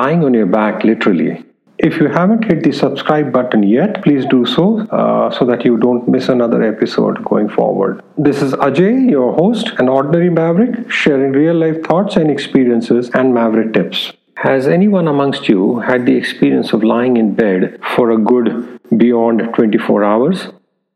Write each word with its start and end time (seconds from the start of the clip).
lying 0.00 0.24
on 0.24 0.34
your 0.40 0.50
back 0.58 0.84
literally. 0.90 1.32
If 1.88 1.96
you 2.00 2.08
haven't 2.08 2.44
hit 2.44 2.62
the 2.62 2.72
subscribe 2.72 3.32
button 3.32 3.62
yet, 3.62 4.02
please 4.04 4.26
do 4.26 4.44
so 4.44 4.64
uh, 4.98 5.30
so 5.36 5.46
that 5.50 5.64
you 5.64 5.78
don't 5.78 6.08
miss 6.14 6.28
another 6.28 6.62
episode 6.62 7.24
going 7.24 7.48
forward. 7.48 8.02
This 8.18 8.42
is 8.46 8.52
Ajay, 8.66 9.10
your 9.10 9.32
host, 9.32 9.70
an 9.78 9.88
ordinary 9.88 10.28
maverick, 10.28 10.90
sharing 10.90 11.32
real 11.32 11.54
life 11.54 11.82
thoughts 11.88 12.16
and 12.16 12.30
experiences 12.30 13.10
and 13.14 13.32
maverick 13.32 13.72
tips. 13.72 14.12
Has 14.36 14.68
anyone 14.68 15.08
amongst 15.08 15.48
you 15.48 15.80
had 15.80 16.04
the 16.04 16.16
experience 16.16 16.74
of 16.74 16.84
lying 16.92 17.16
in 17.16 17.34
bed 17.34 17.78
for 17.94 18.10
a 18.10 18.18
good 18.18 18.78
beyond 18.96 19.42
24 19.54 20.04
hours? 20.04 20.46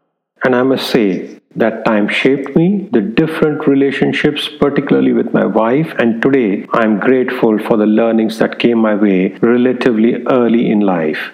And 0.46 0.56
I 0.56 0.64
must 0.64 0.90
say, 0.90 1.41
that 1.56 1.84
time 1.86 2.08
shaped 2.08 2.56
me, 2.56 2.90
the 2.92 3.02
different 3.02 3.68
relationships, 3.68 4.48
particularly 4.60 5.14
with 5.14 5.34
my 5.34 5.46
wife, 5.46 5.94
and 6.00 6.22
today 6.22 6.66
I'm 6.72 7.00
grateful 7.00 7.60
for 7.60 7.78
the 7.78 7.86
learnings 7.86 8.40
that 8.40 8.60
came 8.60 8.80
my 8.80 8.96
way 8.96 9.36
relatively 9.42 10.24
early 10.28 10.70
in 10.72 10.80
life. 10.80 11.32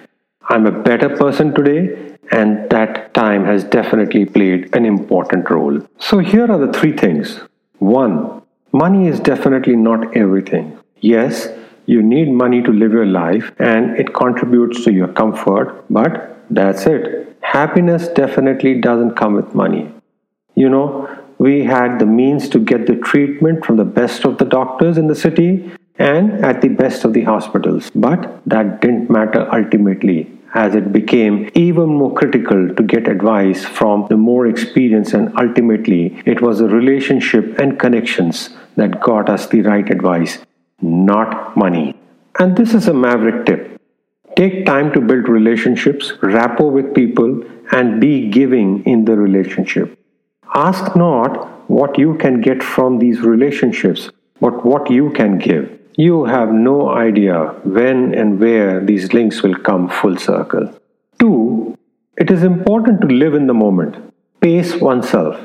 I'm 0.49 0.65
a 0.65 0.71
better 0.71 1.09
person 1.09 1.53
today, 1.53 2.15
and 2.31 2.69
that 2.69 3.13
time 3.13 3.45
has 3.45 3.63
definitely 3.63 4.25
played 4.25 4.75
an 4.75 4.85
important 4.85 5.49
role. 5.49 5.81
So, 5.99 6.19
here 6.19 6.51
are 6.51 6.57
the 6.57 6.73
three 6.73 6.95
things. 6.95 7.39
One, 7.79 8.41
money 8.71 9.07
is 9.07 9.19
definitely 9.19 9.75
not 9.75 10.15
everything. 10.15 10.79
Yes, 10.99 11.47
you 11.85 12.01
need 12.01 12.31
money 12.31 12.61
to 12.63 12.71
live 12.71 12.91
your 12.91 13.05
life 13.05 13.51
and 13.59 13.97
it 13.97 14.13
contributes 14.13 14.83
to 14.83 14.91
your 14.91 15.07
comfort, 15.07 15.85
but 15.89 16.37
that's 16.49 16.85
it. 16.85 17.37
Happiness 17.41 18.07
definitely 18.09 18.81
doesn't 18.81 19.15
come 19.15 19.33
with 19.35 19.55
money. 19.55 19.93
You 20.57 20.69
know, 20.69 21.07
we 21.37 21.65
had 21.65 21.99
the 21.99 22.07
means 22.07 22.49
to 22.49 22.59
get 22.59 22.87
the 22.87 22.95
treatment 22.95 23.63
from 23.63 23.75
the 23.77 23.85
best 23.85 24.25
of 24.25 24.39
the 24.39 24.45
doctors 24.45 24.97
in 24.97 25.05
the 25.05 25.13
city 25.13 25.71
and 25.99 26.43
at 26.43 26.61
the 26.61 26.69
best 26.69 27.05
of 27.05 27.13
the 27.13 27.21
hospitals. 27.25 27.91
But 27.93 28.41
that 28.47 28.81
didn't 28.81 29.11
matter 29.11 29.47
ultimately, 29.53 30.31
as 30.55 30.73
it 30.73 30.91
became 30.91 31.51
even 31.53 31.89
more 31.89 32.11
critical 32.11 32.73
to 32.73 32.81
get 32.81 33.07
advice 33.07 33.65
from 33.65 34.07
the 34.09 34.17
more 34.17 34.47
experienced, 34.47 35.13
and 35.13 35.31
ultimately, 35.37 36.19
it 36.25 36.41
was 36.41 36.57
the 36.57 36.69
relationship 36.69 37.59
and 37.59 37.79
connections 37.79 38.49
that 38.77 38.99
got 38.99 39.29
us 39.29 39.45
the 39.49 39.61
right 39.61 39.87
advice, 39.91 40.39
not 40.81 41.55
money. 41.55 41.95
And 42.39 42.57
this 42.57 42.73
is 42.73 42.87
a 42.87 42.95
maverick 42.95 43.45
tip. 43.45 43.79
Take 44.35 44.65
time 44.65 44.91
to 44.93 45.01
build 45.01 45.29
relationships, 45.29 46.13
rapport 46.23 46.71
with 46.71 46.95
people, 46.95 47.43
and 47.71 48.01
be 48.01 48.27
giving 48.29 48.83
in 48.85 49.05
the 49.05 49.15
relationship. 49.15 49.96
Ask 50.53 50.95
not 50.95 51.47
what 51.69 51.97
you 51.97 52.15
can 52.15 52.41
get 52.41 52.63
from 52.63 52.99
these 52.99 53.21
relationships, 53.21 54.09
but 54.39 54.65
what 54.65 54.89
you 54.89 55.11
can 55.11 55.37
give. 55.37 55.77
You 55.95 56.25
have 56.25 56.51
no 56.51 56.89
idea 56.89 57.55
when 57.63 58.13
and 58.13 58.39
where 58.39 58.79
these 58.79 59.13
links 59.13 59.41
will 59.43 59.55
come 59.55 59.89
full 59.89 60.17
circle. 60.17 60.73
2. 61.19 61.77
It 62.17 62.31
is 62.31 62.43
important 62.43 63.01
to 63.01 63.07
live 63.07 63.33
in 63.33 63.47
the 63.47 63.53
moment, 63.53 63.95
pace 64.41 64.75
oneself, 64.75 65.39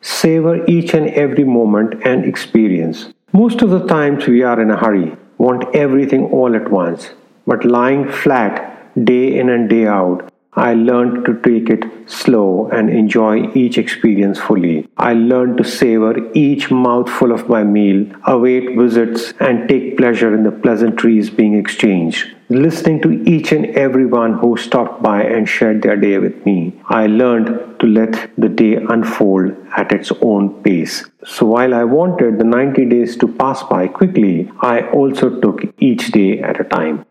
savor 0.00 0.64
each 0.66 0.94
and 0.94 1.08
every 1.10 1.44
moment 1.44 2.02
and 2.04 2.24
experience. 2.24 3.12
Most 3.32 3.62
of 3.62 3.70
the 3.70 3.86
times 3.86 4.26
we 4.26 4.42
are 4.42 4.60
in 4.60 4.70
a 4.70 4.76
hurry, 4.76 5.16
want 5.36 5.74
everything 5.74 6.24
all 6.32 6.56
at 6.56 6.70
once, 6.70 7.10
but 7.46 7.64
lying 7.64 8.08
flat 8.08 9.04
day 9.04 9.38
in 9.38 9.48
and 9.50 9.68
day 9.68 9.86
out 9.86 10.32
I 10.54 10.74
learned 10.74 11.24
to 11.26 11.34
take 11.40 11.70
it 11.70 11.84
slow 12.06 12.68
and 12.72 12.90
enjoy 12.90 13.52
each 13.52 13.78
experience 13.78 14.40
fully. 14.40 14.88
I 14.96 15.12
learned 15.12 15.58
to 15.58 15.64
savor 15.64 16.16
each 16.34 16.70
mouthful 16.70 17.32
of 17.32 17.48
my 17.48 17.62
meal, 17.62 18.10
await 18.26 18.76
visits, 18.76 19.34
and 19.38 19.68
take 19.68 19.96
pleasure 19.96 20.34
in 20.34 20.42
the 20.42 20.50
pleasantries 20.50 21.30
being 21.30 21.54
exchanged. 21.54 22.34
Listening 22.48 23.00
to 23.02 23.12
each 23.28 23.52
and 23.52 23.66
everyone 23.76 24.38
who 24.38 24.56
stopped 24.56 25.02
by 25.02 25.22
and 25.22 25.48
shared 25.48 25.82
their 25.82 25.96
day 25.96 26.18
with 26.18 26.44
me, 26.46 26.80
I 26.86 27.06
learned 27.06 27.78
to 27.78 27.86
let 27.86 28.30
the 28.36 28.48
day 28.48 28.76
unfold 28.76 29.54
at 29.76 29.92
its 29.92 30.10
own 30.22 30.62
pace. 30.62 31.04
So 31.24 31.46
while 31.46 31.74
I 31.74 31.84
wanted 31.84 32.38
the 32.38 32.44
90 32.44 32.86
days 32.86 33.16
to 33.18 33.28
pass 33.28 33.62
by 33.62 33.86
quickly, 33.86 34.50
I 34.60 34.80
also 34.90 35.38
took 35.40 35.62
each 35.78 36.10
day 36.10 36.40
at 36.40 36.60
a 36.60 36.64
time. 36.64 37.04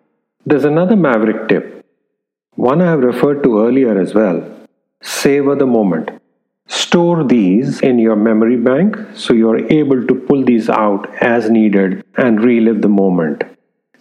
There's 0.45 0.65
another 0.65 0.95
maverick 0.95 1.47
tip 1.47 1.77
one 2.57 2.81
I 2.81 2.89
have 2.89 2.99
referred 2.99 3.43
to 3.43 3.59
earlier 3.65 3.99
as 3.99 4.13
well. 4.13 4.43
Savor 5.01 5.55
the 5.55 5.65
moment. 5.65 6.09
Store 6.67 7.23
these 7.23 7.79
in 7.81 7.99
your 7.99 8.15
memory 8.15 8.57
bank 8.57 8.97
so 9.13 9.33
you 9.33 9.49
are 9.49 9.71
able 9.71 10.05
to 10.05 10.15
pull 10.15 10.43
these 10.43 10.67
out 10.67 11.07
as 11.21 11.49
needed 11.49 12.03
and 12.17 12.43
relive 12.43 12.81
the 12.81 12.89
moment. 12.89 13.43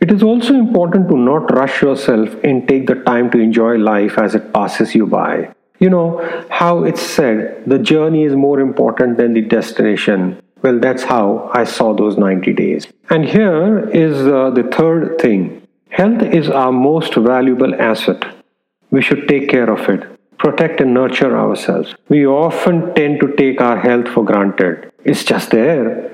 It 0.01 0.11
is 0.11 0.23
also 0.23 0.55
important 0.55 1.09
to 1.11 1.17
not 1.17 1.55
rush 1.55 1.81
yourself 1.83 2.35
and 2.43 2.67
take 2.67 2.87
the 2.87 2.97
time 2.97 3.31
to 3.31 3.39
enjoy 3.39 3.77
life 3.77 4.19
as 4.19 4.35
it 4.35 4.53
passes 4.53 4.95
you 4.95 5.07
by. 5.07 5.55
You 5.79 5.91
know 5.91 6.45
how 6.51 6.85
it's 6.85 7.03
said, 7.03 7.63
the 7.67 7.79
journey 7.79 8.25
is 8.25 8.35
more 8.35 8.61
important 8.61 9.19
than 9.19 9.35
the 9.35 9.43
destination. 9.43 10.41
Well, 10.63 10.81
that's 10.81 11.05
how 11.05 11.51
I 11.53 11.65
saw 11.65 11.95
those 11.95 12.17
90 12.17 12.55
days. 12.55 12.87
And 13.11 13.27
here 13.27 13.89
is 13.91 14.27
uh, 14.27 14.51
the 14.51 14.65
third 14.65 15.19
thing 15.21 15.63
health 15.91 16.23
is 16.23 16.51
our 16.51 16.73
most 16.73 17.15
valuable 17.15 17.75
asset. 17.81 18.36
We 18.91 19.03
should 19.03 19.29
take 19.29 19.49
care 19.49 19.71
of 19.71 19.89
it, 19.89 20.05
protect 20.39 20.81
and 20.81 20.95
nurture 20.95 21.37
ourselves. 21.39 21.95
We 22.09 22.27
often 22.27 22.95
tend 22.95 23.21
to 23.21 23.35
take 23.37 23.61
our 23.61 23.79
health 23.79 24.09
for 24.09 24.25
granted. 24.25 24.93
It's 25.05 25.25
just 25.25 25.51
there. 25.51 26.13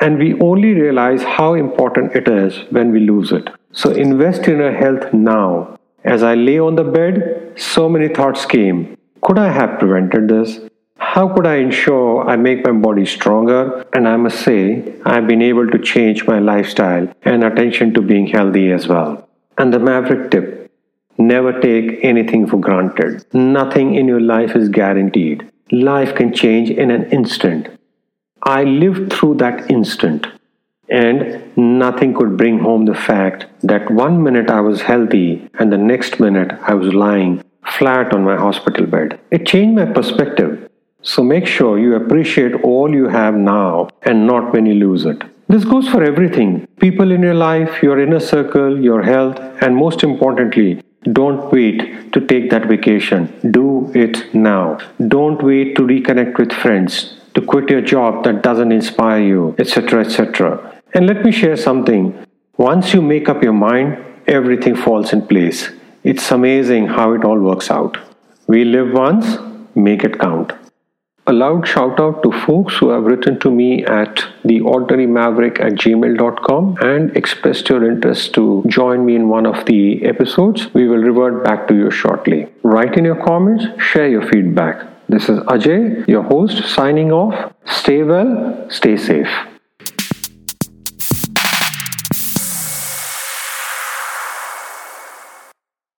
and 0.00 0.18
we 0.18 0.28
only 0.40 0.72
realize 0.74 1.22
how 1.22 1.54
important 1.54 2.14
it 2.16 2.28
is 2.28 2.58
when 2.70 2.90
we 2.90 3.00
lose 3.00 3.32
it. 3.32 3.48
So 3.72 3.90
invest 3.90 4.48
in 4.48 4.58
your 4.58 4.72
health 4.72 5.12
now. 5.12 5.78
As 6.04 6.22
I 6.22 6.34
lay 6.34 6.58
on 6.58 6.76
the 6.76 6.84
bed, 6.84 7.52
so 7.56 7.88
many 7.88 8.08
thoughts 8.08 8.46
came. 8.46 8.96
Could 9.22 9.38
I 9.38 9.48
have 9.52 9.78
prevented 9.78 10.28
this? 10.28 10.60
How 10.96 11.28
could 11.34 11.46
I 11.46 11.56
ensure 11.56 12.28
I 12.28 12.36
make 12.36 12.64
my 12.64 12.72
body 12.72 13.04
stronger? 13.04 13.84
And 13.92 14.08
I 14.08 14.16
must 14.16 14.40
say, 14.40 14.94
I've 15.04 15.26
been 15.26 15.42
able 15.42 15.68
to 15.70 15.78
change 15.78 16.26
my 16.26 16.38
lifestyle 16.38 17.12
and 17.22 17.44
attention 17.44 17.92
to 17.94 18.00
being 18.02 18.26
healthy 18.28 18.70
as 18.72 18.88
well. 18.88 19.28
And 19.58 19.72
the 19.74 19.78
maverick 19.78 20.30
tip 20.30 20.59
never 21.20 21.58
take 21.60 22.02
anything 22.02 22.46
for 22.46 22.56
granted. 22.58 23.24
Nothing 23.32 23.94
in 23.94 24.08
your 24.08 24.20
life 24.20 24.56
is 24.56 24.68
guaranteed. 24.68 25.48
Life 25.70 26.14
can 26.14 26.32
change 26.32 26.70
in 26.70 26.90
an 26.90 27.04
instant. 27.10 27.68
I 28.42 28.64
lived 28.64 29.12
through 29.12 29.34
that 29.36 29.70
instant, 29.70 30.26
and 30.88 31.56
nothing 31.56 32.14
could 32.14 32.36
bring 32.36 32.58
home 32.58 32.86
the 32.86 32.94
fact 32.94 33.46
that 33.62 33.90
one 33.90 34.22
minute 34.22 34.50
I 34.50 34.60
was 34.60 34.82
healthy 34.82 35.48
and 35.58 35.70
the 35.70 35.78
next 35.78 36.18
minute 36.18 36.52
I 36.62 36.74
was 36.74 36.94
lying 36.94 37.44
flat 37.78 38.12
on 38.12 38.24
my 38.24 38.36
hospital 38.36 38.86
bed. 38.86 39.20
It 39.30 39.46
changed 39.46 39.76
my 39.76 39.86
perspective. 39.86 40.68
So 41.02 41.22
make 41.22 41.46
sure 41.46 41.78
you 41.78 41.94
appreciate 41.94 42.54
all 42.62 42.94
you 42.94 43.08
have 43.08 43.34
now 43.34 43.88
and 44.02 44.26
not 44.26 44.52
when 44.52 44.66
you 44.66 44.74
lose 44.74 45.04
it. 45.04 45.22
This 45.48 45.64
goes 45.64 45.88
for 45.88 46.02
everything 46.02 46.66
people 46.80 47.10
in 47.10 47.22
your 47.22 47.34
life, 47.34 47.82
your 47.82 47.98
inner 47.98 48.20
circle, 48.20 48.80
your 48.80 49.02
health, 49.02 49.38
and 49.62 49.76
most 49.76 50.02
importantly, 50.02 50.82
don't 51.04 51.50
wait 51.50 52.12
to 52.12 52.20
take 52.20 52.50
that 52.50 52.66
vacation. 52.66 53.32
Do 53.50 53.90
it 53.94 54.34
now. 54.34 54.78
Don't 55.08 55.42
wait 55.42 55.74
to 55.76 55.82
reconnect 55.82 56.38
with 56.38 56.52
friends, 56.52 57.16
to 57.34 57.40
quit 57.40 57.70
your 57.70 57.80
job 57.80 58.24
that 58.24 58.42
doesn't 58.42 58.70
inspire 58.70 59.22
you, 59.22 59.54
etc. 59.58 60.00
etc. 60.04 60.80
And 60.92 61.06
let 61.06 61.24
me 61.24 61.32
share 61.32 61.56
something. 61.56 62.26
Once 62.58 62.92
you 62.92 63.00
make 63.00 63.28
up 63.28 63.42
your 63.42 63.54
mind, 63.54 63.96
everything 64.26 64.76
falls 64.76 65.12
in 65.12 65.26
place. 65.26 65.70
It's 66.04 66.30
amazing 66.30 66.88
how 66.88 67.14
it 67.14 67.24
all 67.24 67.38
works 67.38 67.70
out. 67.70 67.96
We 68.46 68.64
live 68.64 68.92
once, 68.92 69.38
make 69.74 70.04
it 70.04 70.18
count. 70.18 70.52
A 71.30 71.32
loud 71.32 71.68
shout 71.68 72.00
out 72.00 72.24
to 72.24 72.32
folks 72.32 72.76
who 72.78 72.88
have 72.88 73.04
written 73.04 73.38
to 73.38 73.52
me 73.52 73.84
at 73.84 74.16
theordinarymaverick 74.44 75.60
at 75.60 75.74
gmail.com 75.74 76.78
and 76.80 77.16
expressed 77.16 77.68
your 77.68 77.88
interest 77.88 78.34
to 78.34 78.64
join 78.66 79.06
me 79.06 79.14
in 79.14 79.28
one 79.28 79.46
of 79.46 79.64
the 79.66 80.04
episodes. 80.04 80.74
We 80.74 80.88
will 80.88 81.04
revert 81.10 81.44
back 81.44 81.68
to 81.68 81.76
you 81.76 81.92
shortly. 81.92 82.48
Write 82.64 82.96
in 82.96 83.04
your 83.04 83.22
comments, 83.24 83.64
share 83.80 84.08
your 84.08 84.28
feedback. 84.28 84.84
This 85.08 85.28
is 85.28 85.38
Ajay, 85.54 86.04
your 86.08 86.24
host, 86.24 86.64
signing 86.68 87.12
off. 87.12 87.52
Stay 87.64 88.02
well, 88.02 88.66
stay 88.68 88.96
safe. 88.96 89.30